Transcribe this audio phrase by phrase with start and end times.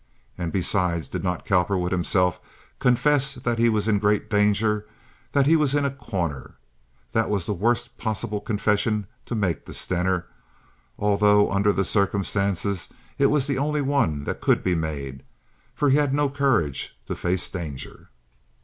[0.35, 2.39] And besides, did not Cowperwood himself
[2.79, 6.55] confess that he was in great danger—that he was in a corner.
[7.11, 13.45] That was the worst possible confession to make to Stener—although under the circumstances it was
[13.45, 18.09] the only one that could be made—for he had no courage to face danger.